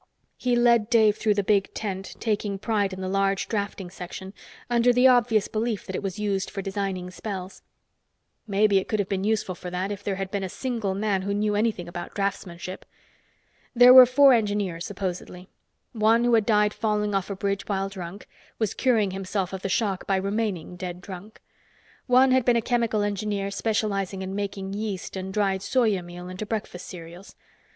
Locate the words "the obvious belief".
4.91-5.85